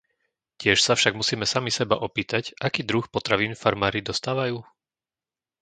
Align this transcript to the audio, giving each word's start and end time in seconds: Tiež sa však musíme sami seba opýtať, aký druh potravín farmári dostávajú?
Tiež 0.61 0.79
sa 0.85 0.93
však 0.99 1.13
musíme 1.19 1.45
sami 1.53 1.69
seba 1.77 1.93
opýtať, 2.07 2.43
aký 2.67 2.81
druh 2.89 3.05
potravín 3.15 3.53
farmári 3.63 3.99
dostávajú? 4.09 4.57